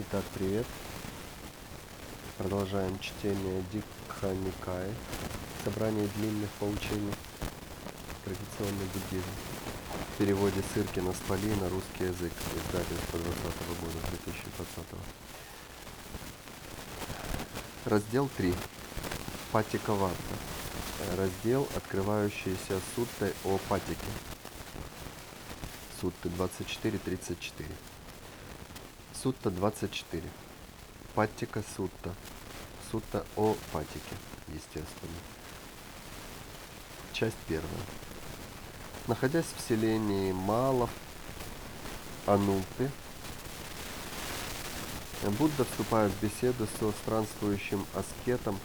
[0.00, 0.64] Итак, привет.
[2.36, 4.94] Продолжаем чтение Дикха Никай,
[5.64, 7.12] собрание длинных поучений,
[8.24, 9.26] традиционный буддизм.
[10.14, 14.86] В переводе Сыркина Спали на русский язык, издательство 2020 года, 2020.
[17.86, 18.54] Раздел 3.
[19.50, 20.16] Патикаварта.
[21.16, 23.96] Раздел, открывающийся суттой о патике.
[26.00, 27.66] Сутты 24-34.
[29.28, 30.22] Сутта 24.
[31.14, 32.14] Паттика сутта.
[32.90, 35.18] Сутта о патике, естественно.
[37.12, 37.68] Часть первая.
[39.06, 40.88] Находясь в селении Малов,
[42.24, 42.90] Анупы,
[45.38, 48.58] Будда вступает в беседу со странствующим аскетом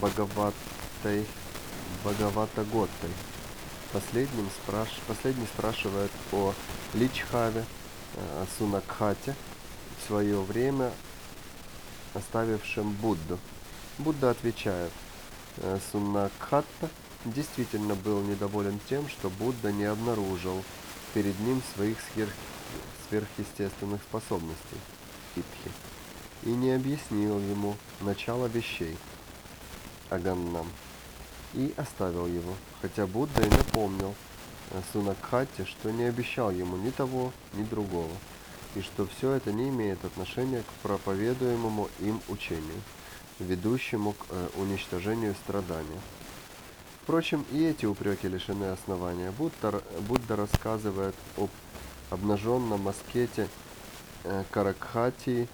[0.00, 1.24] Бхагаватой,
[2.02, 3.10] Бхагаватаготтой.
[3.92, 4.50] Последним.
[5.06, 6.52] Последний спрашивает о
[6.94, 7.64] Личхаве,
[8.16, 9.36] о Сунакхате,
[10.04, 10.92] в свое время
[12.12, 13.38] оставившим Будду.
[13.98, 14.92] Будда отвечает,
[15.58, 16.90] «Э, Сунакхатта
[17.24, 20.62] действительно был недоволен тем, что Будда не обнаружил
[21.14, 22.32] перед ним своих сверх...
[23.08, 24.78] сверхъестественных способностей,
[25.36, 25.70] Итхи,
[26.42, 28.96] и не объяснил ему начало вещей,
[30.10, 30.68] Аганнам,
[31.54, 34.14] и оставил его, хотя Будда и напомнил
[34.72, 38.10] э, Сунакхате, что не обещал ему ни того, ни другого
[38.74, 42.80] и что все это не имеет отношения к проповедуемому им учению,
[43.38, 46.00] ведущему к э, уничтожению страдания.
[47.02, 49.30] Впрочем, и эти упреки лишены основания.
[49.30, 51.50] Будда, Будда рассказывает об
[52.10, 53.48] обнаженном аскете
[54.24, 55.48] э, Каракхатии,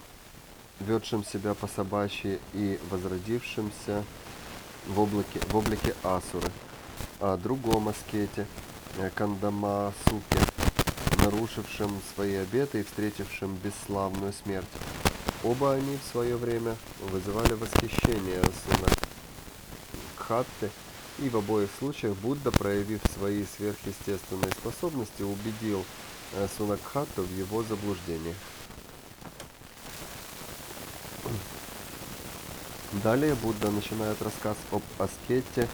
[0.79, 4.05] ведшем себя по собачьи и возродившемся
[4.87, 6.49] в облаке, в облике Асуры,
[7.19, 8.47] о другом аскете
[8.99, 10.39] э, Кандамасуке,
[11.31, 14.67] нарушившим свои обеты и встретившим бесславную смерть.
[15.43, 18.43] Оба они в свое время вызывали восхищение
[20.17, 20.71] Сунакхатты,
[21.19, 25.85] и в обоих случаях Будда, проявив свои сверхъестественные способности, убедил
[26.35, 28.35] э, Сунакхатту в его заблуждении.
[33.05, 35.69] Далее Будда начинает рассказ об аскете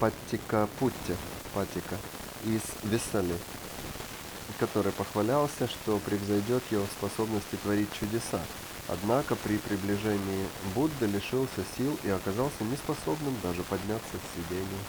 [0.00, 1.16] Паттика Путте,
[1.52, 1.96] Патика,
[2.44, 3.34] из Весали,
[4.58, 8.40] который похвалялся, что превзойдет его способности творить чудеса.
[8.88, 14.84] Однако при приближении Будды лишился сил и оказался неспособным даже подняться с сидения.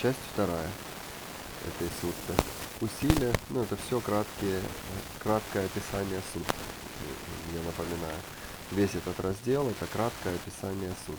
[0.00, 0.70] Часть вторая
[1.66, 2.34] этой сутты.
[2.80, 4.60] Усилия, ну это все краткие,
[5.22, 6.46] краткое описание сут.
[7.54, 8.18] Я напоминаю.
[8.70, 11.18] Весь этот раздел это краткое описание сут.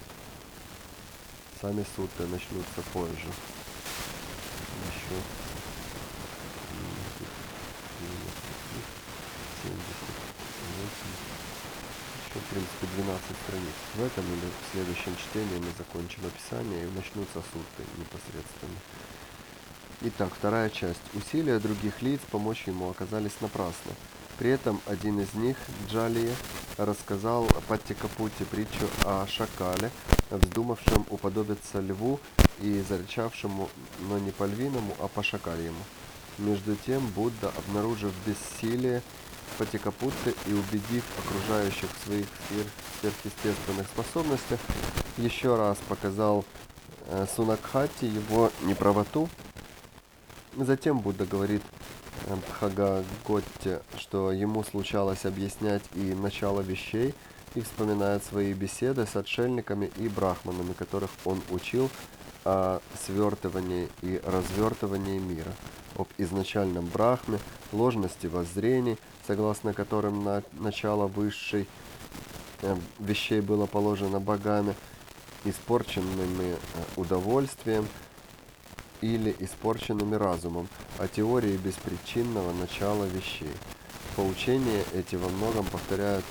[1.62, 3.30] Сами суты начнутся позже.
[4.88, 5.22] Еще,
[12.36, 13.76] в принципе, 12 страниц.
[13.96, 18.80] В этом или в следующем чтении мы закончим описание и начнутся сутты непосредственно.
[20.02, 21.02] Итак, вторая часть.
[21.14, 23.92] Усилия других лиц помочь ему оказались напрасно.
[24.38, 25.58] При этом один из них,
[25.90, 26.34] Джалия,
[26.78, 29.92] рассказал Паттикапути притчу о шакале,
[30.30, 32.20] вздумавшем уподобиться льву
[32.60, 33.70] и зарычавшему,
[34.10, 35.84] но не по львиному, а по шакальему.
[36.38, 39.02] Между тем Будда, обнаружив бессилие
[39.58, 42.26] Патикапутты и убедив окружающих в своих
[43.02, 44.60] сверхъестественных способностях,
[45.18, 46.44] еще раз показал
[47.08, 49.30] э, Сунакхати его неправоту.
[50.58, 51.62] Затем Будда говорит
[52.26, 52.36] э,
[53.98, 57.14] что ему случалось объяснять и начало вещей,
[57.56, 61.90] и вспоминает свои беседы с отшельниками и брахманами, которых он учил
[62.44, 65.52] о свертывании и развертывании мира
[65.98, 67.40] об изначальном брахме,
[67.72, 68.98] ложности воззрений,
[69.28, 71.68] согласно которым на начало высшей
[72.62, 74.76] э, вещей было положено богами,
[75.44, 76.58] испорченными э,
[76.96, 77.88] удовольствием
[79.02, 80.68] или испорченными разумом,
[81.00, 83.52] о теории беспричинного начала вещей.
[84.16, 86.26] Поучения эти во многом повторяют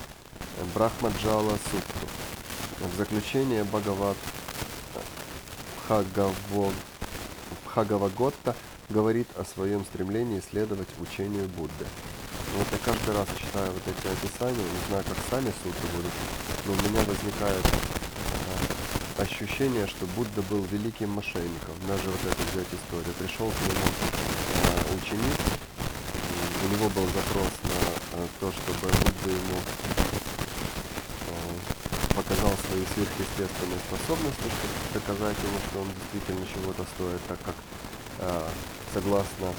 [0.58, 2.08] э, Брахмаджала Сутту.
[2.80, 4.16] В заключение Бхагават
[7.64, 8.56] Бхагаваготта
[8.88, 11.86] говорит о своем стремлении следовать учению Будды.
[12.54, 16.14] Вот я каждый раз читаю вот эти описания, не знаю, как сами суты будут,
[16.66, 21.74] но у меня возникает э, ощущение, что Будда был великим мошенником.
[21.88, 23.10] Даже вот эту взять историю.
[23.18, 25.38] Пришел к нему э, ученик,
[26.62, 29.58] у него был запрос на э, то, чтобы Будда ему
[32.14, 37.56] показал свои сверхъестественные способности, чтобы доказать ему, что он действительно чего-то стоит, так как
[38.94, 39.50] согласно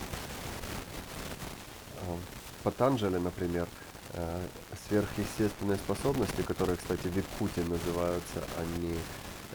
[2.65, 3.67] Патанджали, например,
[4.13, 4.39] э,
[4.87, 7.15] сверхъестественные способности, которые, кстати, в
[7.61, 8.97] называются, они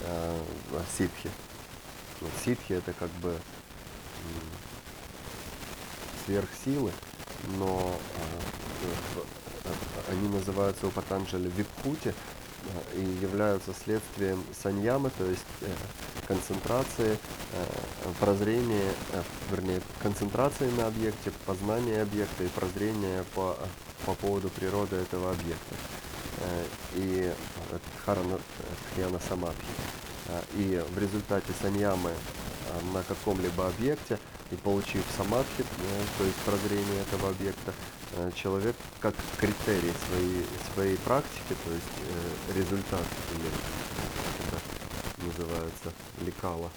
[0.02, 0.40] э,
[0.96, 1.28] ситхи.
[2.44, 3.36] Ситхи это как бы
[6.24, 6.92] сверхсилы,
[7.58, 9.72] но э,
[10.12, 12.14] они называются у Патанджали Випхути
[12.94, 15.42] и являются следствием саньямы, то есть
[16.28, 17.18] концентрации,
[18.20, 18.92] прозрения,
[19.50, 23.56] вернее, концентрации на объекте, познания объекта и прозрения по,
[24.06, 25.74] по поводу природы этого объекта.
[26.94, 27.32] И
[27.98, 28.38] Дхарана
[28.94, 29.58] Тхьяна Самадхи.
[30.54, 32.12] И в результате саньямы
[32.92, 34.18] на каком-либо объекте
[34.50, 37.72] и получив самадхи, э, то есть прозрение этого объекта,
[38.16, 43.04] э, человек как критерий своей, своей практики, то есть э, результат,
[43.36, 43.48] или
[44.48, 44.58] это
[45.24, 45.92] называется
[46.24, 46.70] лекала,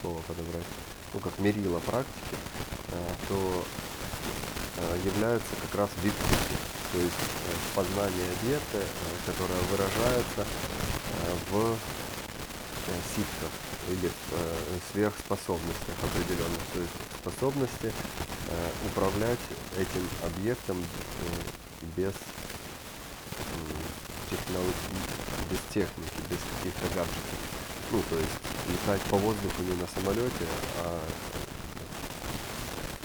[0.00, 0.66] слово подобрать,
[1.14, 2.36] ну как мерила практики,
[3.28, 3.64] то
[5.04, 6.56] является как раз випхути,
[6.92, 7.14] то есть
[7.74, 8.82] познание объекта,
[9.26, 10.46] которое выражается
[11.50, 11.76] в
[13.14, 13.50] ситках
[13.88, 17.92] или э, сверхспособностях определенных, то есть способности
[18.48, 19.38] э, управлять
[19.78, 22.12] этим объектом э, без,
[24.30, 24.72] технологии,
[25.50, 27.38] без техники, без каких-то гаджетов.
[27.92, 30.46] Ну, то есть летать по воздуху не на самолете,
[30.82, 31.00] а,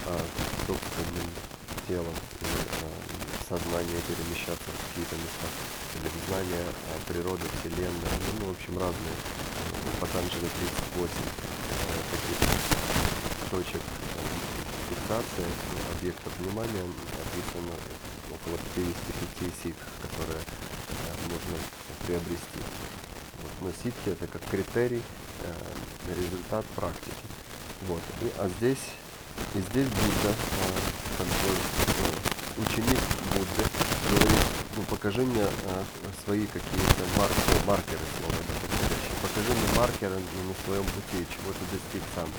[0.07, 0.19] а
[0.67, 1.29] собственным
[1.87, 2.89] телом или а,
[3.47, 5.47] сознанием перемещаться в какие-то места
[5.97, 6.65] или знания
[7.07, 9.15] природы, Вселенной, ну, в общем, разные
[9.99, 10.47] Патанджали
[10.95, 11.13] 38
[12.11, 12.37] таких
[13.51, 13.81] точек
[14.89, 15.45] фиксации
[15.93, 16.83] объектов внимания
[17.21, 17.75] описано
[18.31, 20.41] около 55 ситх, которые
[21.29, 21.57] можно
[22.05, 22.61] приобрести.
[23.41, 23.51] Вот.
[23.61, 25.01] Но ситхи это как критерий,
[26.07, 27.23] результат практики.
[27.87, 28.01] Вот.
[28.21, 28.85] И, а здесь,
[29.55, 30.33] и здесь Будда,
[31.17, 31.49] как бы,
[31.97, 32.99] ну, ученик
[33.33, 33.63] Будды,
[34.09, 34.45] говорит,
[34.75, 35.45] ну покажи мне
[36.23, 38.71] свои какие-то маркеры, маркеры слова, да,
[39.21, 42.29] покажи мне маркеры на своем пути, чего ты достиг сам.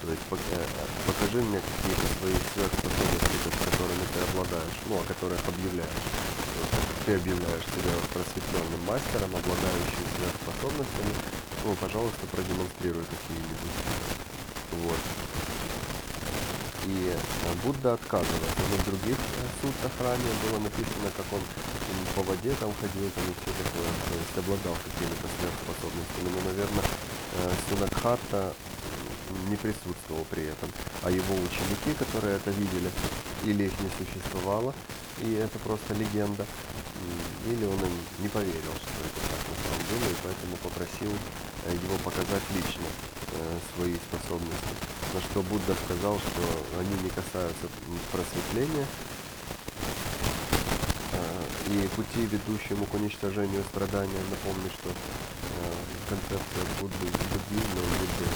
[0.00, 0.64] То есть э,
[1.06, 6.00] покажи мне какие-то свои сверхспособности, которыми ты обладаешь, ну, о которых объявляешь.
[7.04, 11.14] Ты объявляешь себя просветленным мастером, обладающим сверхспособностями.
[11.62, 13.76] Ну, пожалуйста, продемонстрируй какие-нибудь.
[14.80, 15.00] Вот.
[16.86, 18.52] И э, Будда отказывает.
[18.70, 21.40] Но в других э, сутрах ранее было написано, как он
[22.16, 23.92] по воде там ходил, там и все такое.
[24.08, 26.28] То есть обладал какими-то сверхспособностями.
[26.32, 28.54] Но, наверное, э, Сунакхата
[29.50, 30.70] не присутствовал при этом.
[31.02, 32.90] А его ученики, которые это видели,
[33.44, 34.74] или их не существовало,
[35.20, 36.46] и это просто легенда,
[37.46, 41.12] или он им не поверил, что это так самом деле, и поэтому попросил
[41.68, 42.88] его показать лично
[43.74, 46.42] свои способности на что Будда сказал, что
[46.78, 47.66] они не касаются
[48.12, 48.86] просветления
[51.12, 54.22] а, и пути, ведущему к уничтожению страдания.
[54.30, 55.74] Напомню, что а,
[56.08, 58.26] концепция Будды, буддизма Будды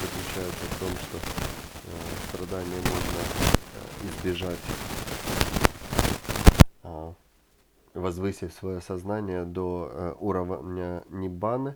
[0.00, 1.94] заключается в том, что а,
[2.28, 3.20] страдания можно
[4.08, 4.64] избежать,
[8.04, 11.74] возвысив свое сознание до уровня ниббаны,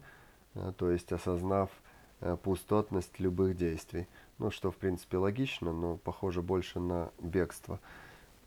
[0.76, 1.70] то есть осознав
[2.42, 4.06] пустотность любых действий.
[4.38, 7.80] Ну, что, в принципе, логично, но похоже больше на бегство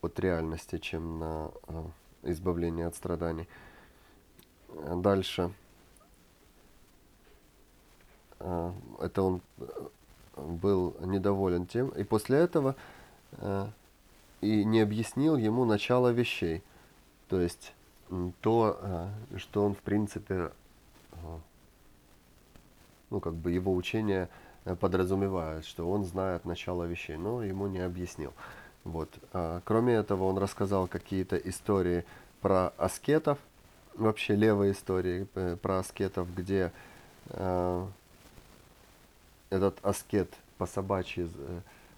[0.01, 1.83] от реальности, чем на э,
[2.23, 3.47] избавление от страданий.
[4.95, 5.51] Дальше.
[8.39, 9.65] Э, это он э,
[10.38, 11.89] был недоволен тем.
[11.89, 12.75] И после этого
[13.33, 13.67] э,
[14.39, 16.63] и не объяснил ему начало вещей.
[17.31, 17.73] То есть
[18.41, 18.77] то,
[19.31, 20.51] э, что он, в принципе,
[21.13, 21.38] э,
[23.09, 24.29] ну, как бы его учение
[24.65, 28.33] Э, подразумевает, что он знает начало вещей, но ему не объяснил.
[28.83, 29.09] Вот.
[29.63, 32.03] Кроме этого, он рассказал какие-то истории
[32.41, 33.38] про аскетов,
[33.93, 35.25] вообще левые истории
[35.61, 36.71] про аскетов, где
[39.51, 41.29] этот аскет по собачьи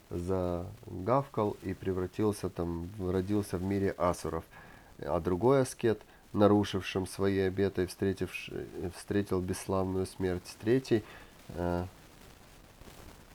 [0.10, 4.44] загавкал и превратился там, родился в мире асуров.
[5.00, 6.02] А другой аскет,
[6.34, 10.56] нарушившим свои обеты, встретил бесславную смерть.
[10.62, 11.04] Третий
[11.50, 11.86] э,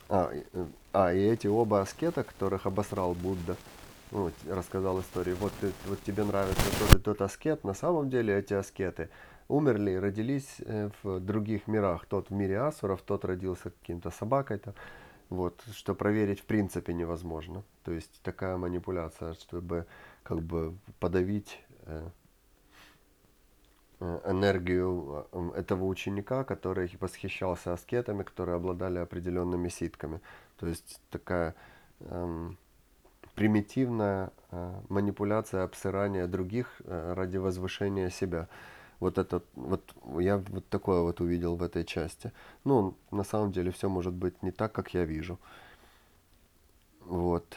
[0.09, 3.57] а, э, а, и эти оба аскета, которых обосрал Будда,
[4.11, 8.55] ну, рассказал историю, вот, ты, вот тебе нравится тот тот аскет, на самом деле эти
[8.55, 9.11] аскеты
[9.49, 12.07] умерли и родились э, в других мирах.
[12.07, 14.75] Тот в мире асуров, тот родился каким-то собакой-то.
[15.31, 17.63] Вот, что проверить в принципе невозможно.
[17.85, 19.87] То есть такая манипуляция, чтобы
[20.29, 22.09] как бы подавить э,
[24.01, 30.21] Э, энергию э, этого ученика, который восхищался аскетами, которые обладали определенными ситками.
[30.57, 31.57] То есть такая
[32.01, 32.57] эм,
[33.35, 34.31] примитивная
[34.89, 38.49] манипуляция, обсырание других ради возвышения себя.
[39.01, 42.33] Вот это, вот я вот такое вот увидел в этой части.
[42.65, 45.39] Ну, на самом деле все может быть не так, как я вижу.
[47.05, 47.57] Вот.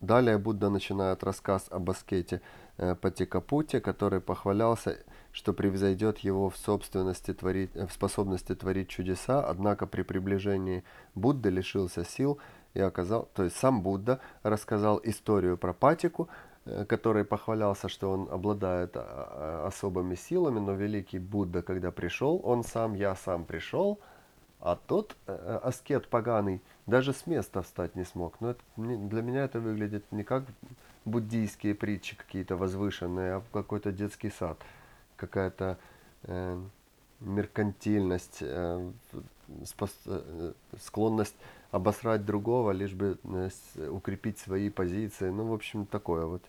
[0.00, 2.40] Далее Будда начинает рассказ об аскете
[2.78, 4.96] э, Патикапуте, который похвалялся,
[5.30, 11.50] что превзойдет его в, собственности творить, э, в способности творить чудеса, однако при приближении Будды
[11.50, 12.38] лишился сил
[12.72, 16.30] и оказал, то есть сам Будда рассказал историю про Патику,
[16.64, 22.40] э, который похвалялся, что он обладает а, а, особыми силами, но великий Будда, когда пришел,
[22.42, 24.00] он сам, я сам пришел,
[24.60, 28.40] а тот аскет поганый даже с места встать не смог.
[28.40, 30.44] Но это, для меня это выглядит не как
[31.04, 34.58] буддийские притчи какие-то возвышенные, а какой-то детский сад.
[35.16, 35.78] Какая-то
[36.24, 36.60] э,
[37.20, 38.90] меркантильность, э,
[39.64, 41.36] спос, э, склонность
[41.70, 45.30] обосрать другого, лишь бы э, укрепить свои позиции.
[45.30, 46.42] Ну, в общем, такое вот.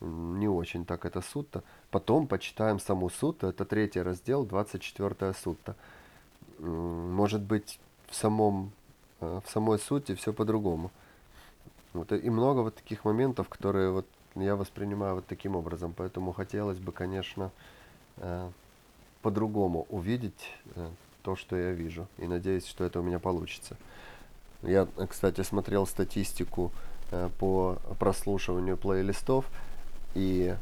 [0.00, 1.62] Не очень так это сутта.
[1.90, 3.46] Потом почитаем саму сутту.
[3.46, 5.76] Это третий раздел, 24 сутта.
[6.58, 7.78] Может быть,
[8.08, 8.72] в самом
[9.46, 10.90] в самой сути все по-другому.
[11.92, 15.94] Вот, и много вот таких моментов, которые вот я воспринимаю вот таким образом.
[15.96, 17.50] Поэтому хотелось бы, конечно,
[18.16, 18.50] э,
[19.22, 20.88] по-другому увидеть э,
[21.22, 22.06] то, что я вижу.
[22.18, 23.76] И надеюсь, что это у меня получится.
[24.62, 26.72] Я, кстати, смотрел статистику
[27.38, 29.44] по прослушиванию плейлистов
[30.14, 30.56] и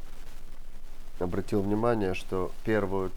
[1.21, 3.13] обратил внимание, что первую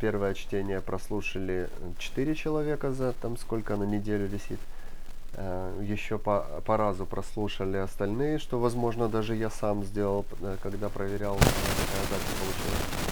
[0.00, 4.58] первое чтение прослушали 4 человека за там сколько на неделю висит.
[5.36, 10.88] Э, Еще по, по разу прослушали остальные, что, возможно, даже я сам сделал, э, когда
[10.88, 13.04] проверял, какая запись получилась.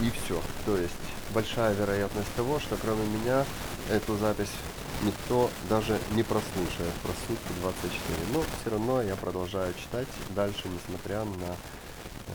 [0.00, 0.40] И все.
[0.66, 0.94] То есть
[1.34, 3.44] большая вероятность того, что кроме меня
[3.90, 4.50] эту запись
[5.02, 8.18] никто даже не прослушает про сутки 24.
[8.32, 11.54] Но все равно я продолжаю читать дальше, несмотря на
[12.28, 12.32] э,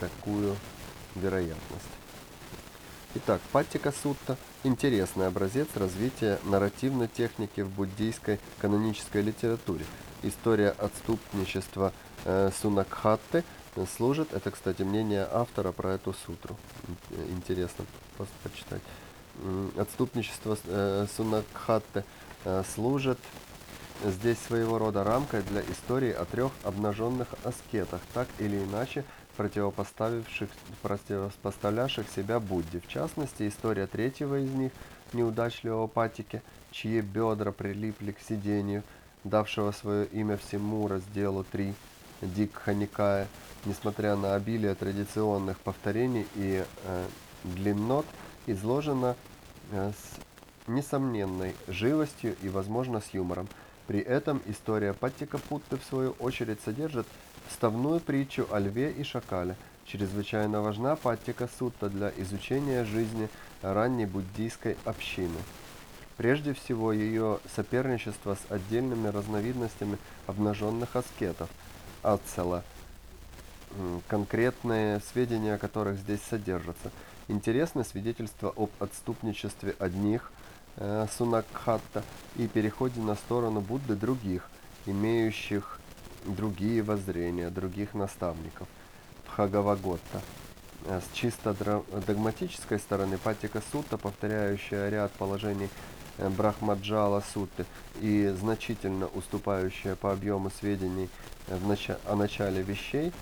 [0.00, 0.56] такую
[1.14, 2.03] вероятность.
[3.16, 9.84] Итак, Паттика Сутта– интересный образец развития нарративной техники в буддийской канонической литературе.
[10.24, 11.92] История отступничества
[12.24, 13.44] э, Сунакхатты
[13.96, 16.56] служит, это, кстати, мнение автора про эту сутру.
[17.30, 17.84] Интересно
[18.16, 18.82] просто почитать.
[19.76, 22.02] Отступничество э, Сунакхатты
[22.44, 23.20] э, служит
[24.04, 29.04] здесь своего рода рамкой для истории о трех обнаженных аскетах, так или иначе
[29.36, 30.48] противопоставивших,
[30.82, 32.80] противопоставлявших себя Будде.
[32.80, 34.72] В частности, история третьего из них,
[35.12, 38.82] неудачливого Патики, чьи бедра прилипли к сидению,
[39.24, 41.74] давшего свое имя всему разделу 3
[42.20, 43.28] Дикханикая,
[43.66, 47.06] несмотря на обилие традиционных повторений и э,
[47.44, 48.06] длиннот,
[48.46, 49.16] изложена
[49.72, 53.48] э, с несомненной живостью и, возможно, с юмором.
[53.86, 57.06] При этом история Паттика Путты, в свою очередь, содержит
[57.48, 59.56] вставную притчу о льве и шакале.
[59.86, 63.28] Чрезвычайно важна Паттика Сутта для изучения жизни
[63.62, 65.38] ранней буддийской общины.
[66.16, 71.48] Прежде всего, ее соперничество с отдельными разновидностями обнаженных аскетов,
[72.02, 72.62] ацела,
[74.08, 76.90] конкретные сведения о которых здесь содержатся.
[77.28, 80.30] Интересно свидетельство об отступничестве одних
[80.76, 82.04] э, сунакхатта
[82.36, 84.48] и переходе на сторону Будды других,
[84.86, 85.80] имеющих
[86.24, 88.68] другие воззрения других наставников
[89.26, 90.20] Бхагаваготта.
[90.86, 91.54] Э, с чисто
[92.06, 95.70] догматической стороны Патика Сутта, повторяющая ряд положений
[96.18, 97.64] э, Брахмаджала Сутты
[98.00, 101.08] и значительно уступающая по объему сведений
[101.48, 103.12] э, нач о начале вещей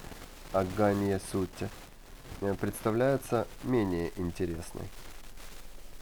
[0.53, 1.69] Аганья Сутте,
[2.61, 4.85] представляется менее интересной.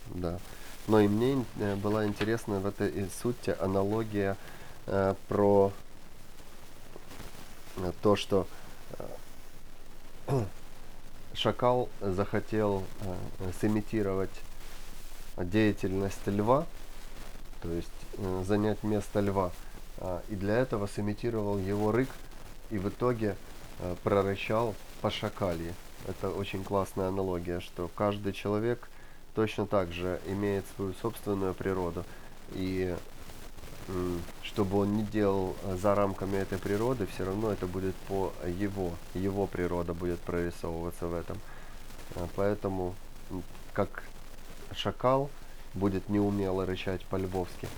[0.06, 0.38] Да.
[0.88, 1.44] Но и мне
[1.76, 4.36] была интересна в этой сутте аналогия
[4.86, 5.72] э, про
[8.02, 8.46] то, что
[10.28, 10.44] э,
[11.34, 14.30] шакал захотел э, сымитировать
[15.36, 16.66] деятельность льва,
[17.62, 19.50] то есть э, занять место льва,
[20.30, 22.08] и для этого сымитировал его рык
[22.70, 23.36] и в итоге
[24.02, 25.74] прорычал по шакалье.
[26.08, 28.88] Это очень классная аналогия, что каждый человек
[29.34, 32.06] точно так же имеет свою собственную природу,
[32.52, 32.96] и
[34.42, 38.32] что бы он ни делал э, за рамками этой природы, все равно это будет по
[38.46, 41.38] его, его природа будет прорисовываться в этом.
[42.16, 42.94] Э, поэтому,
[43.72, 44.02] как
[44.74, 45.30] шакал
[45.74, 47.68] будет неумело рычать по-львовски,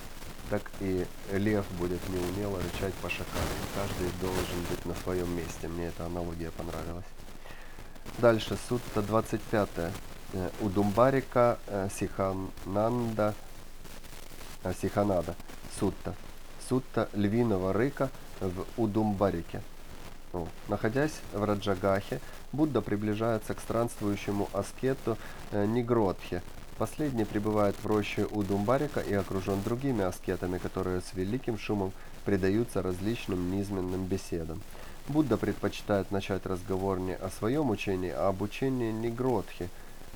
[0.50, 3.45] так и лев будет неумело рычать по шакалу.
[3.75, 5.69] Каждый должен быть на своем месте.
[5.69, 7.04] Мне эта аналогия понравилась.
[8.19, 9.69] Дальше, сутта 25.
[10.33, 11.59] Э, Удумбарика
[11.95, 13.35] Сихананда
[14.81, 15.35] Сиханада
[15.79, 16.14] Сутта.
[16.69, 18.11] Сутта львиного рыка
[18.41, 19.62] в Удумбарике.
[20.69, 22.21] Находясь в Раджагахе,
[22.52, 25.19] Будда приближается к странствующему аскету
[25.50, 25.67] э.
[26.79, 31.93] Последний пребывает в роще Удумбарика и окружен другими аскетами, которые с великим шумом
[32.25, 34.62] предаются различным низменным беседам.
[35.09, 39.69] Будда предпочитает начать разговор не о своем учении, а об учении Нигродхи.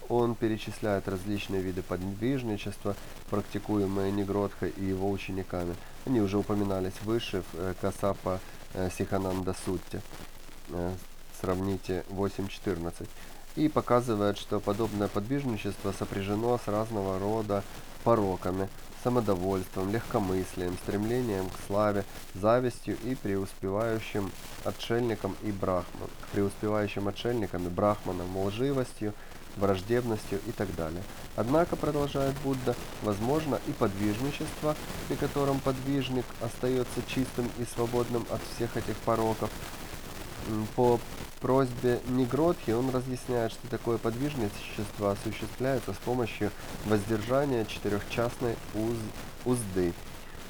[0.08, 2.94] Он перечисляет различные виды подвижничества,
[3.30, 5.74] практикуемые Нигродхой и его учениками.
[6.04, 8.40] Они уже упоминались выше в э, Касапа
[8.76, 10.00] Э, Сихананда Сутти.
[10.68, 10.92] Э,
[11.40, 13.08] сравните 8.14.
[13.56, 17.62] И показывает, что подобное подвижничество сопряжено с разного рода
[18.04, 18.68] пороками,
[19.02, 24.30] самодовольством, легкомыслием, стремлением к славе, завистью и преуспевающим
[24.64, 29.14] отшельникам и брахман, к преуспевающим отшельникам и брахманам, лживостью,
[29.56, 31.02] враждебностью и так далее.
[31.34, 34.76] Однако, продолжает Будда, возможно и подвижничество,
[35.08, 39.50] при котором подвижник остается чистым и свободным от всех этих пороков.
[40.76, 41.00] По
[41.40, 46.50] просьбе Негродхи он разъясняет, что такое подвижничество осуществляется с помощью
[46.86, 48.96] воздержания четырехчастной уз,
[49.44, 49.92] узды,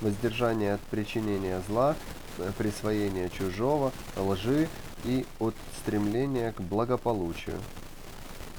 [0.01, 1.97] воздержания от причинения зла,
[2.39, 4.69] э, присвоения чужого, лжи
[5.05, 7.59] и от стремления к благополучию.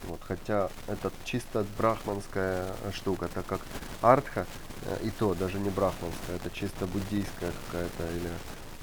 [0.08, 3.62] Вот, хотя это чисто брахманская штука, так как
[4.02, 4.46] артха
[4.84, 8.32] э, и то даже не брахманская, это чисто буддийская какая-то или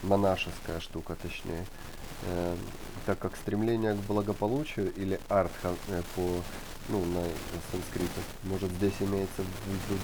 [0.02, 1.64] монашеская штука точнее.
[2.26, 2.56] Э,
[3.06, 6.42] так как стремление к благополучию или артха э, по
[6.88, 7.22] ну, на
[7.70, 9.42] санскрите, может здесь имеется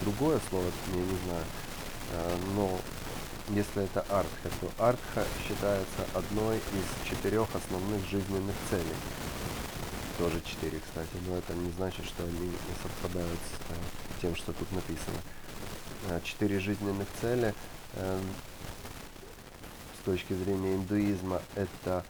[0.02, 1.44] другое слово, я не знаю,
[2.12, 2.78] э, но
[3.50, 8.96] если это артха, то артха считается одной из четырех основных жизненных целей
[10.20, 13.74] тоже 4, кстати, но это не значит, что они не совпадают с э,
[14.20, 15.16] тем, что тут написано.
[16.10, 17.54] Э, четыре жизненных цели
[17.94, 18.20] э,
[19.98, 22.04] с точки зрения индуизма это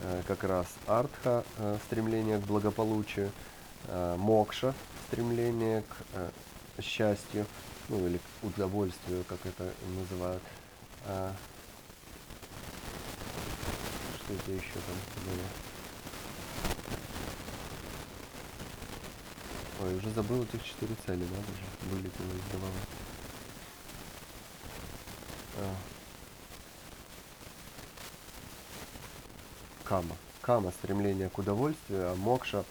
[0.00, 1.44] э, как раз артха,
[1.86, 3.32] стремление к благополучию,
[4.16, 4.72] мокша,
[5.08, 5.82] стремление
[6.78, 7.46] к счастью,
[7.88, 10.42] ну или к удовольствию, как это называют.
[14.16, 15.65] Что это еще там было?
[19.82, 22.78] Ой, уже забыл этих четыре цели, да, даже вылетело из головы.
[25.58, 25.74] А.
[29.84, 30.16] Кама.
[30.40, 32.64] Кама– стремление к удовольствию, а мокша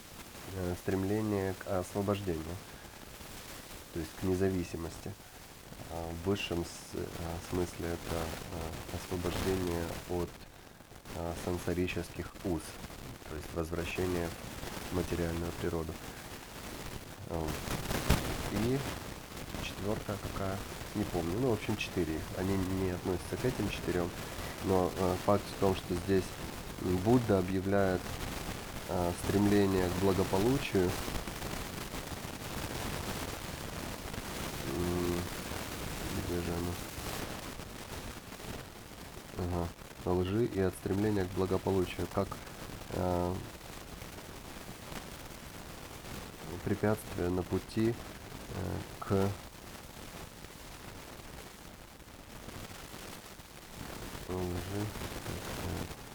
[0.55, 2.43] э,– стремление к освобождению,
[3.93, 5.11] то есть к независимости.
[5.91, 6.65] А в высшем
[6.95, 6.99] а,
[7.49, 10.29] смысле это а, освобождение от
[11.45, 12.61] сенсорических уз,
[13.29, 14.27] то есть возвращение
[14.91, 15.93] в материальную природу.
[17.29, 18.79] И
[19.63, 20.57] четвертая какая,
[20.95, 22.19] не помню, ну, в общем, четыре.
[22.37, 24.09] Они не относятся к этим четырем.
[24.65, 26.23] Но э, факт в том, что здесь
[26.81, 28.01] Будда объявляет
[28.89, 30.89] э, стремление к благополучию.
[36.27, 36.71] Где же оно?
[39.37, 39.67] Ага.
[40.05, 42.07] Лжи и от стремления к благополучию.
[42.13, 42.27] Как
[42.91, 43.33] э,
[46.65, 48.55] препятствия на пути э,
[48.99, 49.11] к
[54.29, 54.85] лжи.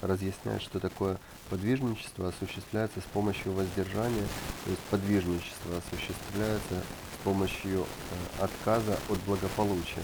[0.03, 1.19] Разъясняет, что такое
[1.51, 4.27] подвижничество осуществляется с помощью воздержания,
[4.65, 6.83] то есть подвижничество осуществляется
[7.15, 10.03] с помощью э, отказа от благополучия.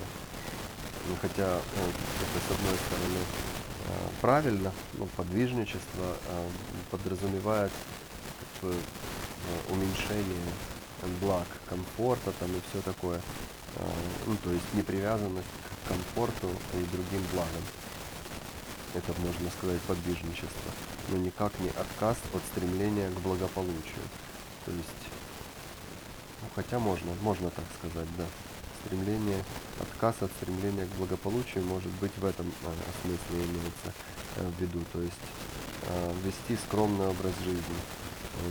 [1.09, 6.49] Ну, хотя э, это с одной стороны э, правильно, но подвижничество э,
[6.91, 7.73] подразумевает
[8.63, 8.73] Э,
[9.69, 10.53] уменьшение
[11.21, 13.21] благ, комфорта там и все такое.
[13.77, 13.85] Э,
[14.27, 15.47] ну, то есть непривязанность
[15.85, 17.63] к комфорту и другим благам.
[18.95, 20.73] Это, можно сказать, подвижничество.
[21.11, 24.05] Но никак не отказ от стремления к благополучию.
[24.65, 25.03] То есть,
[26.43, 28.25] ну, хотя можно, можно так сказать, да.
[28.87, 29.45] Стремление,
[29.81, 32.73] отказ от стремления к благополучию может быть в этом э,
[33.03, 33.93] смысле имеется
[34.37, 34.81] э, в виду.
[34.93, 35.15] То есть
[35.83, 37.77] э, вести скромный образ жизни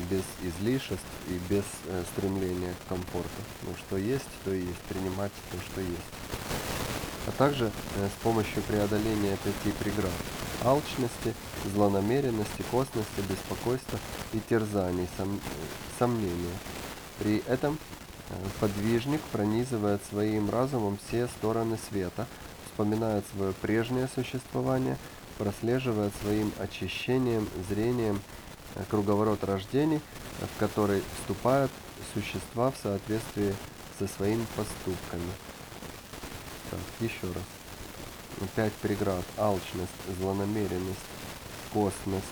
[0.09, 3.29] без излишеств и без э, стремления к комфорту.
[3.63, 4.79] Ну, что есть, то и есть.
[4.89, 6.11] Принимать то, что есть.
[7.27, 10.11] А также э, с помощью преодоления пяти преград.
[10.63, 11.33] Алчности,
[11.73, 13.99] злонамеренности, косности, беспокойства
[14.33, 15.39] и терзаний, сом,
[15.97, 16.55] сомнения.
[17.19, 17.77] При этом
[18.29, 22.27] э, подвижник пронизывает своим разумом все стороны света,
[22.65, 24.97] вспоминает свое прежнее существование,
[25.37, 28.21] прослеживает своим очищением, зрением,
[28.89, 30.01] круговорот рождений,
[30.39, 31.71] в который вступают
[32.13, 33.55] существа в соответствии
[33.97, 35.31] со своими поступками.
[36.69, 38.49] так, еще раз.
[38.55, 39.23] Пять преград.
[39.37, 40.99] Алчность, злонамеренность,
[41.71, 42.25] косность,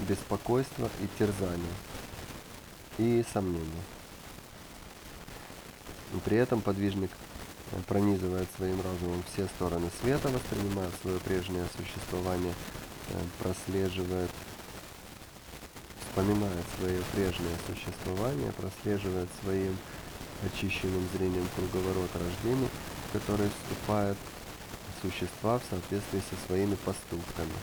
[0.00, 1.74] беспокойство и терзание.
[2.98, 3.82] И сомнение.
[6.24, 7.10] При этом подвижник
[7.86, 12.54] пронизывает своим разумом все стороны света, воспринимает свое прежнее существование,
[13.08, 14.30] э, прослеживает,
[16.12, 19.76] вспоминает свое прежнее существование, прослеживает своим
[20.44, 22.68] очищенным зрением круговорот рождений,
[23.08, 24.18] в который вступают
[25.00, 27.56] существа в соответствии со своими поступками.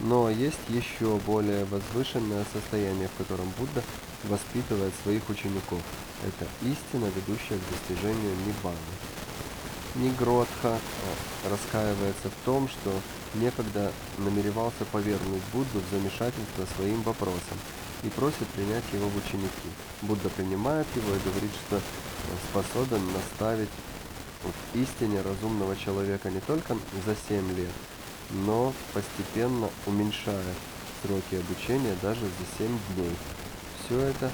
[0.00, 3.82] Но есть еще более возвышенное состояние, в котором Будда
[4.24, 5.80] воспитывает своих учеников.
[6.26, 9.13] Это истина, ведущая к достижению Ниббаны.
[9.94, 12.90] Нигродха э, раскаивается в том, что
[13.34, 17.58] некогда намеревался повергнуть Будду в замешательство своим вопросом
[18.02, 19.70] и просит принять его в ученики.
[20.02, 21.80] Будда принимает его и говорит, что
[22.50, 23.70] способен наставить
[24.42, 26.76] в истине разумного человека не только
[27.06, 27.72] за 7 лет,
[28.30, 30.54] но постепенно уменьшая
[31.02, 33.16] сроки обучения даже за 7 дней.
[33.84, 34.30] Все это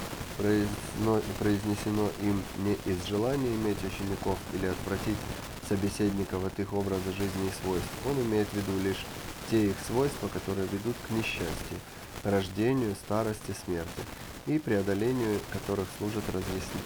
[1.39, 5.17] произнесено им не из желания иметь учеников или отвратить
[5.71, 7.89] собеседников от их образа жизни и свойств.
[8.05, 9.05] Он имеет в виду лишь
[9.49, 11.79] те их свойства, которые ведут к несчастью,
[12.23, 14.03] рождению, старости, смерти
[14.47, 16.81] и преодолению которых служит разъясня...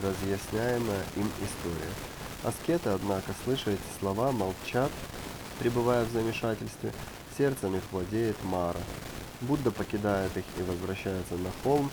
[0.00, 1.92] разъясняемая им история.
[2.44, 4.92] Аскеты, однако, слыша эти слова, молчат,
[5.58, 6.92] пребывая в замешательстве,
[7.36, 8.80] сердцем их владеет Мара.
[9.40, 11.90] Будда покидает их и возвращается на холм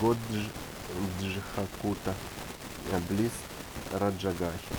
[0.00, 2.14] Годжхакута,
[3.08, 3.32] близ
[3.92, 4.76] Раджагахи.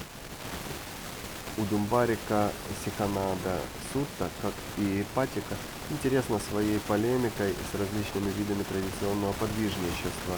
[1.58, 2.52] У Думбарика
[2.84, 3.62] Сиханада
[3.94, 5.56] Сутта, как и Патика,
[5.90, 10.36] интересна своей полемикой с различными видами традиционного подвижничества,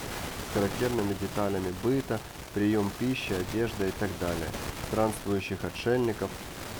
[0.53, 2.19] характерными деталями быта,
[2.53, 4.47] прием пищи, одежда и так далее,
[4.91, 6.29] странствующих отшельников.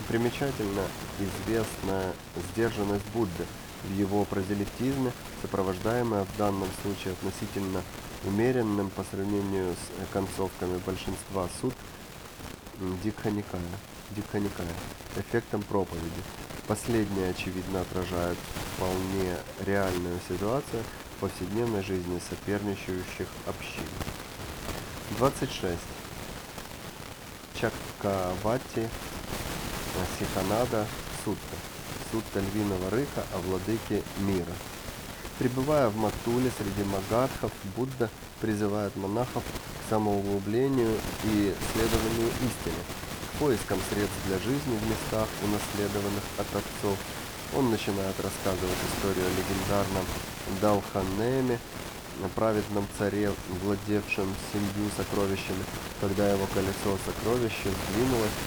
[0.08, 0.84] Примечательно
[1.20, 2.14] известная
[2.52, 3.46] сдержанность Будды
[3.86, 7.82] в его прозелитизме, сопровождаемая в данном случае относительно
[8.24, 11.74] умеренным по сравнению с концовками большинства суд
[13.04, 13.62] Дикханикая,
[14.12, 14.68] Дикханикая,
[15.18, 16.22] эффектом проповеди.
[16.68, 18.38] Последнее, очевидно, отражает
[18.76, 20.84] вполне реальную ситуацию
[21.16, 23.84] в повседневной жизни соперничающих общин.
[25.18, 25.78] 26.
[27.60, 28.90] Чаккавати
[30.20, 30.86] Сиханада
[31.24, 31.56] Сутта.
[32.12, 34.54] Сутта львиного рыка о владыке мира.
[35.40, 38.10] Прибывая в Матуле среди магадхов, Будда
[38.42, 42.82] призывает монахов к самоуглублению и следованию истине,
[43.40, 46.98] поиском средств для жизни в местах, унаследованных от отцов.
[47.56, 50.06] Он начинает рассказывать историю о легендарном
[50.62, 51.60] Далханеме,
[52.36, 55.64] праведном царе, владевшем семью сокровищами.
[56.02, 58.38] Когда его колесо сокровища сдвинулось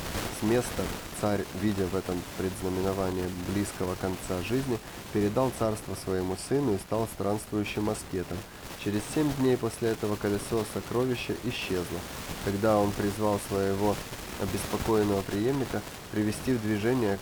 [0.40, 0.82] с места,
[1.20, 4.78] царь, видя в этом предзнаменование близкого конца жизни,
[5.12, 8.38] передал царство своему сыну и стал странствующим аскетом.
[8.82, 12.00] Через семь дней после этого колесо сокровища исчезло.
[12.44, 13.94] Тогда он призвал своего
[14.40, 15.80] обеспокоенного преемника
[16.12, 17.18] привести в движение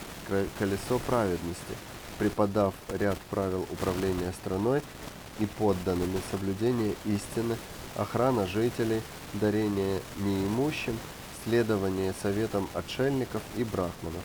[0.58, 1.74] колесо праведности,
[2.18, 4.82] преподав ряд правил управления страной
[5.38, 7.56] и подданными соблюдение истины,
[7.96, 9.02] охрана жителей,
[9.34, 10.98] дарение неимущим,
[11.44, 14.22] следование советам отшельников и брахманов.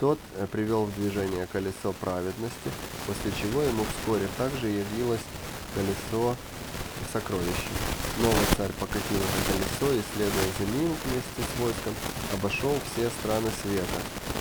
[0.00, 2.70] Тот э, привел в движение колесо праведности,
[3.06, 5.20] после чего ему вскоре также явилось
[5.74, 6.36] колесо
[7.14, 7.70] сокровища.
[8.18, 11.94] Новый царь покатил это колесо и, следуя за ним вместе с войском,
[12.32, 14.00] обошел все страны света,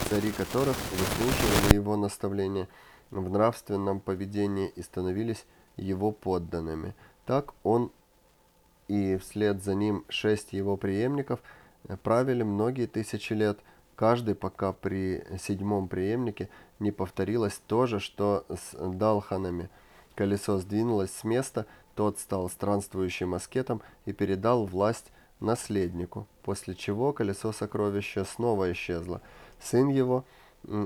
[0.09, 2.67] цари которых выслушивали его наставления
[3.11, 5.45] в нравственном поведении и становились
[5.77, 6.95] его подданными.
[7.27, 7.91] Так он
[8.87, 11.41] и вслед за ним шесть его преемников
[12.01, 13.59] правили многие тысячи лет,
[13.95, 19.69] каждый пока при седьмом преемнике не повторилось то же, что с Далханами.
[20.15, 27.51] Колесо сдвинулось с места, тот стал странствующим аскетом и передал власть наследнику, после чего колесо
[27.51, 29.21] сокровища снова исчезло.
[29.59, 30.25] Сын его,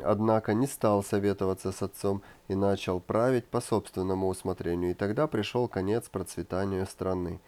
[0.04, 5.68] однако, не стал советоваться с отцом и начал править по собственному усмотрению, и тогда пришел
[5.68, 7.40] конец процветанию страны.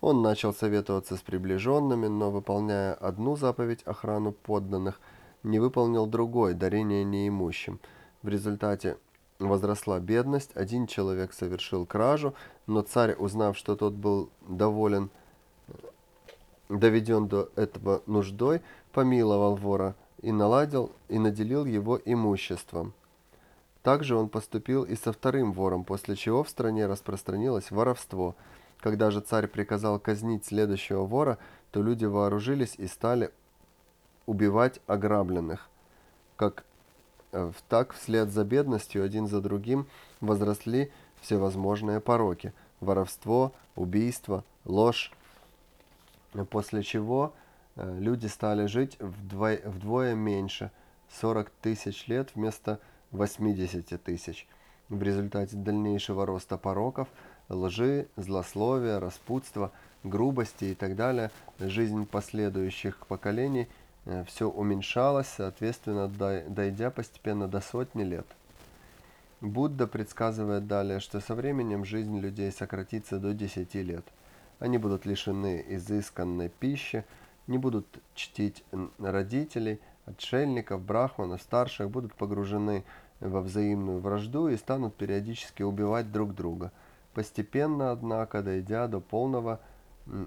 [0.00, 5.00] Он начал советоваться с приближенными, но, выполняя одну заповедь охрану подданных,
[5.42, 7.80] не выполнил другой, дарение неимущим.
[8.22, 8.98] В результате
[9.38, 12.34] возросла бедность, один человек совершил кражу,
[12.66, 15.10] но царь, узнав, что тот был доволен,
[16.68, 22.94] доведен до этого нуждой, помиловал вора и наладил и наделил его имуществом.
[23.82, 28.34] Также он поступил и со вторым вором, после чего в стране распространилось воровство.
[28.78, 31.38] Когда же царь приказал казнить следующего вора,
[31.70, 33.30] то люди вооружились и стали
[34.24, 35.68] убивать ограбленных,
[36.36, 36.64] как
[37.68, 39.86] так вслед за бедностью один за другим
[40.20, 45.12] возросли всевозможные пороки– воровство, убийство, ложь,
[46.50, 47.32] после чего
[47.76, 50.70] э, люди стали жить вдвое, вдвое меньше–
[51.20, 52.80] 40 тысяч лет вместо
[53.12, 54.46] 80 тысяч.
[54.88, 57.08] В результате дальнейшего роста пороков,
[57.48, 63.66] лжи, злословия, распутства, грубости и так далее, жизнь последующих поколений э,
[64.26, 68.26] все уменьшалась, соответственно, дойдя постепенно до сотни лет.
[69.40, 74.04] Будда предсказывает далее, что со временем жизнь людей сократится до 10 лет.
[74.58, 77.04] Они будут лишены изысканной пищи,
[77.46, 78.64] не будут чтить
[78.98, 82.84] родителей, отшельников, брахманов, старших, будут погружены
[83.20, 86.72] во взаимную вражду и станут периодически убивать друг друга.
[87.12, 89.60] Постепенно, однако, дойдя до полного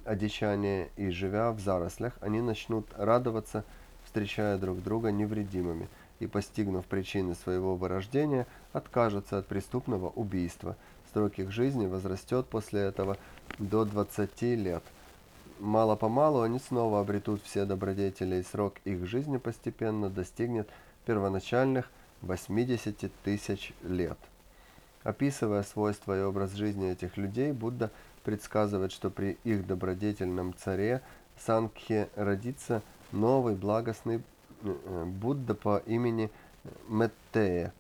[0.06, 3.64] одичания и живя в зарослях, они начнут радоваться,
[4.06, 5.88] встречая друг друга невредимыми–
[6.20, 10.76] и, постигнув причины своего вырождения, откажется от преступного убийства.
[11.14, 13.18] Срок их жизни возрастет после этого
[13.60, 14.84] до 20 лет.
[15.60, 20.70] Мало-помалу они снова обретут все добродетели, и срок их жизни постепенно достигнет
[21.06, 21.90] первоначальных
[22.22, 24.18] 80 тысяч лет.
[25.04, 27.92] Описывая свойства и образ жизни этих людей, Будда
[28.28, 31.02] предсказывает, что при их добродетельном царе
[31.38, 34.22] Сангхе родится новый благостный
[34.64, 36.30] Э, Будда по имени
[36.88, 37.74] Меттея.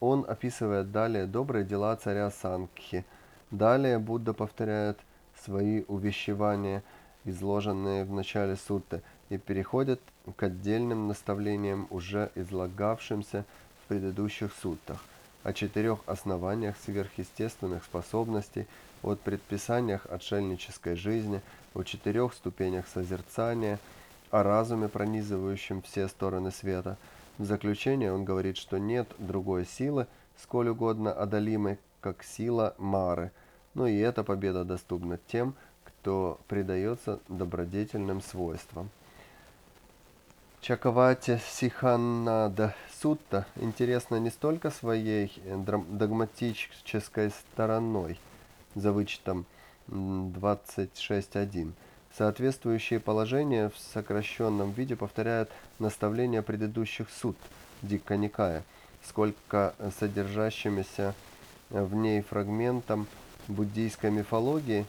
[0.00, 3.04] Он описывает далее добрые дела царя Сангхи.
[3.50, 4.98] Далее Будда повторяет
[5.44, 6.82] свои увещевания,
[7.24, 10.00] изложенные в начале сутты, и переходит
[10.36, 13.44] к отдельным наставлениям, уже излагавшимся
[13.82, 15.02] в предыдущих суттах,
[15.46, 18.66] о четырех основаниях сверхъестественных способностей,
[19.02, 21.40] от предписаниях отшельнической жизни,
[21.74, 23.78] о четырех ступенях созерцания–
[24.30, 26.96] о разуме, пронизывающем все стороны света.
[27.38, 30.06] В заключение он говорит, что нет другой силы,
[30.42, 33.32] сколь угодно одолимой, как сила Мары,
[33.74, 35.54] но и эта победа доступна тем,
[35.84, 38.90] кто предается добродетельным свойствам.
[40.60, 48.18] Чакавати Сиханнада Сутта интересна не столько своей догматической стороной,
[48.74, 49.44] за вычетом
[49.88, 51.72] 26.1,
[52.16, 57.36] Соответствующие положения в сокращенном виде повторяют наставления предыдущих суд
[57.82, 58.62] Дикка Никая,
[59.06, 61.14] сколько содержащимися
[61.68, 63.06] в ней фрагментом
[63.48, 64.86] буддийской мифологии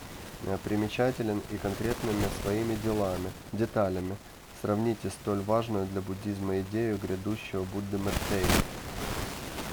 [0.45, 4.15] э, примечателен и конкретными своими делами, деталями.
[4.61, 8.47] Сравните столь важную для буддизма идею грядущего Будды Мертея,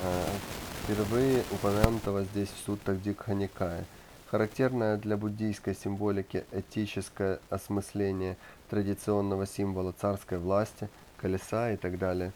[0.02, 0.26] э,
[0.83, 3.85] впервые упомянутого здесь в суттах Дикханикая–
[4.30, 8.36] Характерное для буддийской символики этическое осмысление
[8.68, 12.32] традиционного символа царской власти, колеса и так далее,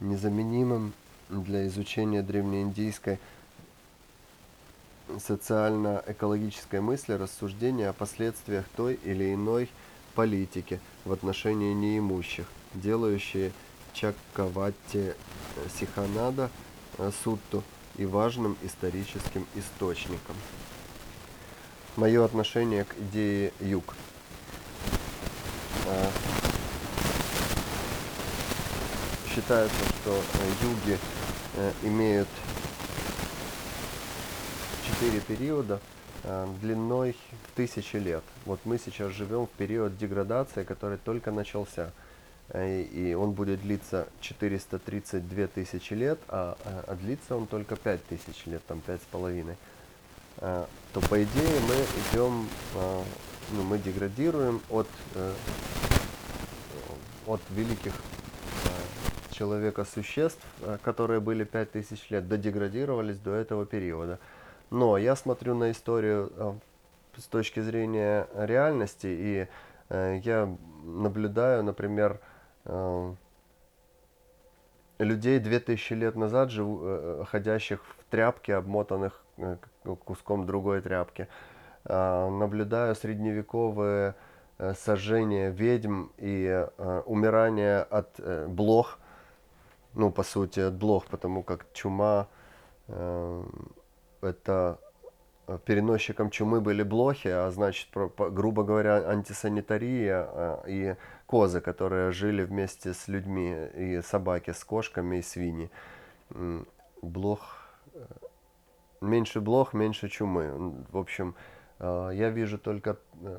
[0.00, 0.92] незаменимым
[1.28, 3.20] для изучения древнеиндийской
[5.24, 9.70] социально-экологической мысли рассуждения о последствиях той или иной
[10.16, 13.52] политики в отношении неимущих, делающие
[13.92, 15.14] Чаккаватти
[15.78, 16.50] Сиханада
[17.22, 17.62] Сутту
[17.96, 20.34] и важным историческим источником
[21.98, 23.96] мое отношение к идее юг.
[25.86, 26.10] А,
[29.34, 30.22] считается, что э,
[30.62, 30.98] юги
[31.56, 32.28] э, имеют
[34.86, 35.80] четыре периода
[36.22, 37.16] э, длиной
[37.48, 38.22] в тысячи лет.
[38.46, 41.90] Вот мы сейчас живем в период деградации, который только начался.
[42.54, 48.62] и он будет длиться 432 тысячи лет, а, а, длится он только 5 тысяч лет,
[48.66, 49.56] там 5,5,
[50.38, 51.74] э, то по идее мы
[52.10, 53.02] идем, э,
[53.52, 55.32] ну, мы деградируем от, э,
[57.26, 64.18] от великих э, человека существ, э, которые были 5000 лет, додеградировались до этого периода.
[64.70, 66.60] Но я смотрю на историю
[67.16, 69.48] с точки зрения реальности, и
[69.88, 72.20] э, я наблюдаю, например,
[72.64, 73.14] э,
[74.98, 79.22] людей 2000 лет назад, живу, э, ходящих в тряпке, обмотанных
[79.96, 81.28] куском другой тряпки.
[81.84, 84.14] Э, наблюдаю средневековые
[84.58, 88.98] э, сожжения ведьм и э, умирание от э, блох,
[89.94, 92.28] ну, по сути, от блох, потому как чума
[94.22, 94.78] это
[95.64, 100.96] переносчиком чумы были блохи, а значит, грубо говоря, антисанитария а, и
[101.26, 105.70] козы, которые жили вместе с людьми, и собаки с кошками, и свиньи.
[107.00, 107.56] Блох...
[109.00, 110.74] Меньше блох, меньше чумы.
[110.90, 111.34] В общем,
[111.78, 113.38] э, я вижу только, э,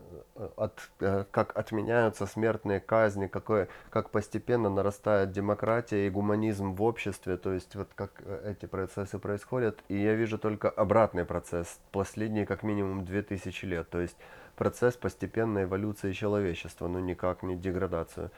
[0.55, 7.35] от, э, как отменяются смертные казни, какое, как постепенно нарастает демократия и гуманизм в обществе,
[7.37, 9.83] то есть вот как эти процессы происходят.
[9.89, 14.15] И я вижу только обратный процесс, последние как минимум 2000 лет, то есть
[14.55, 18.31] процесс постепенной эволюции человечества, но никак не деградацию,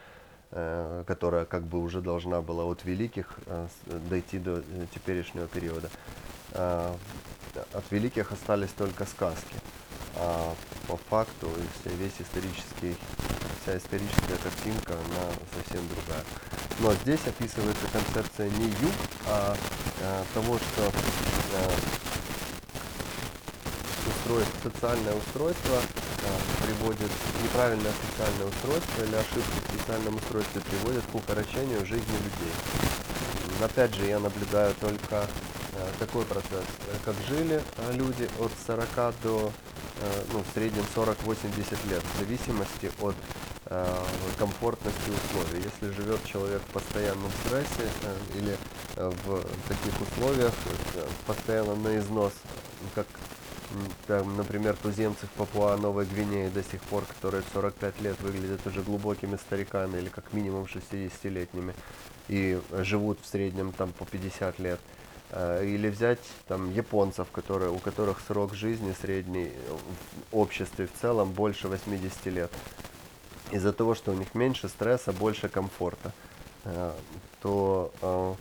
[1.06, 3.66] которая как бы уже должна была от великих э,
[4.10, 5.88] дойти до э, теперешнего периода.
[6.52, 6.94] Э,
[7.72, 9.56] От великих остались только сказки.
[10.16, 10.54] А
[10.88, 11.48] по факту
[11.84, 12.96] весь исторический,
[13.62, 16.24] вся историческая картинка, она совсем другая.
[16.80, 18.94] Но здесь описывается концепция не юг,
[19.28, 19.56] а
[20.00, 20.92] э, того, что
[24.32, 27.10] э, устройство, социальное устройство э, приводит,
[27.42, 32.52] неправильное социальное устройство или ошибки в социальном устройстве приводят к укорочению жизни людей.
[33.62, 35.26] Опять же, я наблюдаю только
[35.74, 39.52] э, такой процесс, э, как жили люди от 40 до,
[40.32, 43.14] ну, в среднем 40-80 лет, в зависимости от
[44.38, 45.62] комфортности условий.
[45.62, 47.88] Если живет человек в постоянном стрессе
[48.34, 48.56] или
[48.96, 50.52] в таких условиях,
[51.26, 52.32] постоянно на износ,
[52.96, 53.06] как
[54.06, 58.66] Там, например, туземцы в Папуа Новой Гвинеи до сих пор, которые в 45 лет выглядят
[58.66, 61.74] уже глубокими стариками или как минимум 60-летними
[62.28, 64.80] и живут в среднем там по 50 лет.
[65.32, 69.50] Э, Или взять там японцев, которые, у которых срок жизни средний
[70.30, 72.50] в обществе в целом больше 80 лет.
[73.50, 76.12] Из-за того, что у них меньше стресса, больше комфорта,
[76.64, 76.92] э,
[77.40, 78.34] то э,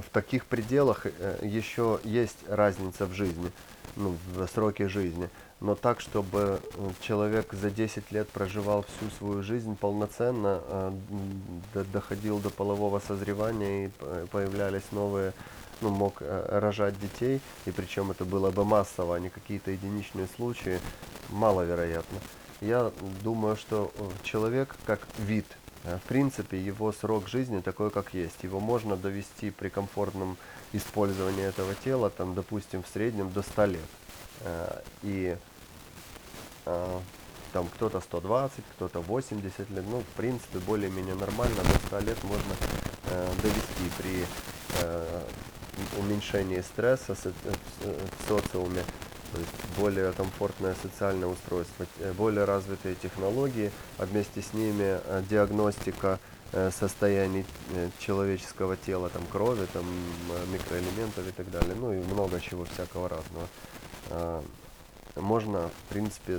[0.00, 1.06] в таких пределах
[1.42, 3.50] еще есть разница в жизни,
[3.96, 5.28] ну, в сроке жизни.
[5.60, 12.38] Но так, чтобы э, человек за 10 лет проживал всю свою жизнь полноценно, э, доходил
[12.38, 13.90] до полового созревания и
[14.30, 15.32] появлялись новые,
[15.80, 20.28] ну, мог э, рожать детей, и причем это было бы массово, а не какие-то единичные
[20.36, 20.78] случаи,
[21.30, 22.18] маловероятно.
[22.60, 25.46] Я думаю, что человек как вид
[25.84, 28.42] В принципе, его срок жизни такой, как есть.
[28.42, 30.36] Его можно довести при комфортном
[30.72, 33.80] использовании этого тела, там, допустим, в среднем до 100 лет.
[34.40, 35.36] Э, И
[36.66, 36.98] э,
[37.52, 39.84] там кто-то 120, кто-то 80 лет.
[39.88, 41.56] Ну, в принципе, более-менее нормально.
[41.56, 42.54] До 100 лет можно
[43.06, 44.26] э, довести при
[45.96, 48.82] уменьшении стресса в социуме.
[49.32, 56.18] То есть более комфортное социальное устройство, более развитые технологии, а вместе с ними диагностика
[56.52, 61.98] э, состояний э, человеческого тела, там крови, там м, микроэлементов и так далее, ну и
[61.98, 63.48] много чего всякого разного.
[64.10, 64.42] А,
[65.16, 66.38] Можно, в принципе,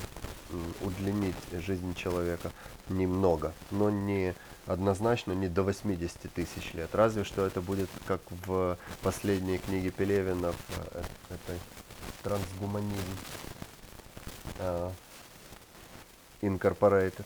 [0.82, 2.52] удлинить жизнь человека
[2.88, 4.34] немного, но не
[4.66, 6.90] однозначно не до 80 тысяч лет.
[6.94, 10.56] Разве что это будет как в последней книге Пелевина, в
[10.94, 11.60] э, этой
[12.24, 13.18] трансгуманизм
[14.60, 14.92] а,
[16.42, 17.24] Incorporated, э,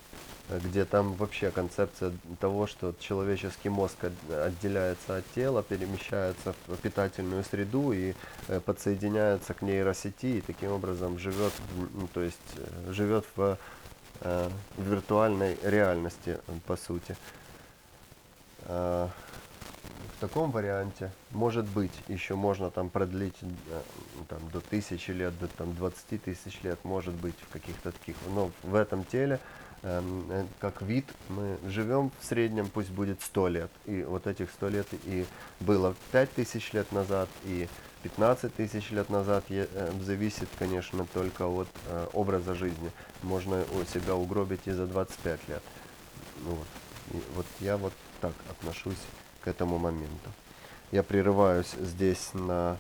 [0.50, 7.44] где там вообще концепция того, что человеческий мозг от- отделяется от тела, перемещается в питательную
[7.44, 8.14] среду и
[8.48, 11.54] э, подсоединяется к нейросети и таким образом живет,
[11.94, 13.58] ну, то есть э, живет в,
[14.22, 17.16] э, в виртуальной реальности, по сути.
[18.66, 19.12] В
[20.22, 23.36] таком варианте, может быть, еще можно там продлить
[24.30, 28.16] там, до тысячи лет, до там, 20 тысяч лет, может быть, в каких-то таких.
[28.34, 29.42] Но в этом теле,
[30.60, 33.72] как вид, мы живем в среднем, пусть будет 100 лет.
[33.86, 35.26] И вот этих 100 лет и
[35.60, 37.68] было 5 тысяч лет назад, и
[38.04, 42.92] 15 тысяч лет назад э, зависит, конечно, только от э, образа жизни.
[43.24, 43.64] Можно
[43.94, 45.64] себя угробить и за 25 лет.
[46.46, 46.68] Ну, вот.
[47.12, 48.98] И вот я вот так отношусь
[49.42, 50.30] к этому моменту.
[50.92, 52.78] Я прерываюсь здесь на,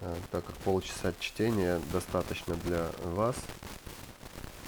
[0.00, 3.36] э, так как полчаса чтения достаточно для вас.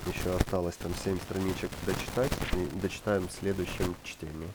[0.07, 4.49] Еще осталось там 7 страничек дочитать и дочитаем в следующем чтении.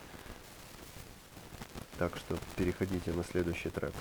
[1.97, 3.93] Так что переходите на следующий трек.